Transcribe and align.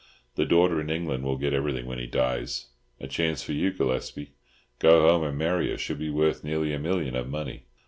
The 0.33 0.45
daughter 0.47 0.81
in 0.81 0.89
England 0.89 1.23
will 1.23 1.37
get 1.37 1.53
everything 1.53 1.85
when 1.85 1.99
he 1.99 2.07
dies. 2.07 2.69
A 2.99 3.05
chance 3.07 3.43
for 3.43 3.51
you, 3.51 3.69
Gillespie. 3.71 4.31
Go 4.79 5.01
home 5.07 5.23
and 5.23 5.37
marry 5.37 5.69
her—she'll 5.69 5.95
be 5.95 6.09
worth 6.09 6.43
nearly 6.43 6.73
a 6.73 6.79
million 6.79 7.15
of 7.15 7.29
money." 7.29 7.65